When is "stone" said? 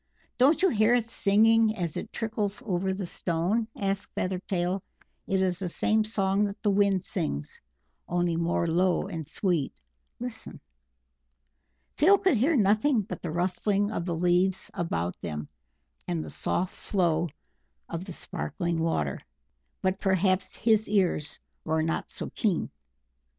3.05-3.67